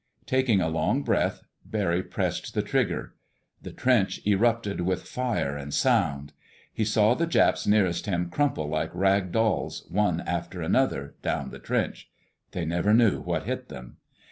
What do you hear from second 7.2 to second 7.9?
Japs